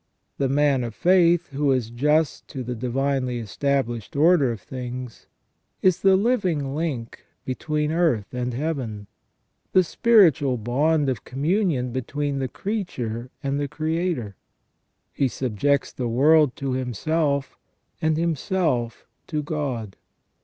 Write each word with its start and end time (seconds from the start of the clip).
The 0.39 0.49
man 0.49 0.83
of 0.83 0.95
faith, 0.95 1.49
who 1.49 1.71
is 1.71 1.91
just 1.91 2.47
to 2.47 2.63
the 2.63 2.73
divinely 2.73 3.37
established 3.37 4.15
order 4.15 4.51
of 4.51 4.59
things, 4.59 5.27
is 5.83 5.99
the 6.01 6.15
living 6.15 6.73
link 6.73 7.23
between 7.45 7.91
earth 7.91 8.33
and 8.33 8.51
Heaven, 8.51 9.05
the 9.73 9.83
spiritual 9.83 10.57
bond 10.57 11.07
of 11.07 11.23
communion 11.23 11.91
between 11.91 12.39
the 12.39 12.47
creature 12.47 13.29
and 13.43 13.59
the 13.59 13.67
Creator. 13.67 14.35
He 15.13 15.27
subjects 15.27 15.91
the 15.91 16.07
world 16.09 16.55
to 16.55 16.71
himself, 16.71 17.55
and 18.01 18.17
himself 18.17 19.05
to 19.27 19.43
God. 19.43 19.97